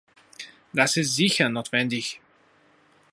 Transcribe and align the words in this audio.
Das 0.73 0.97
ist 0.97 1.15
sicher 1.15 1.47
notwendig. 1.49 2.21